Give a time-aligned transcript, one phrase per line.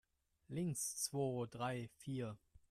[0.49, 2.35] Links, zwo, drei, vier!